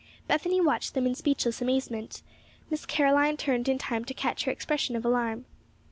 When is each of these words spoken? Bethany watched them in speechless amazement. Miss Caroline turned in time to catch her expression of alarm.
Bethany 0.27 0.59
watched 0.59 0.95
them 0.95 1.05
in 1.05 1.13
speechless 1.13 1.61
amazement. 1.61 2.23
Miss 2.71 2.87
Caroline 2.87 3.37
turned 3.37 3.69
in 3.69 3.77
time 3.77 4.03
to 4.05 4.15
catch 4.15 4.45
her 4.45 4.51
expression 4.51 4.95
of 4.95 5.05
alarm. 5.05 5.45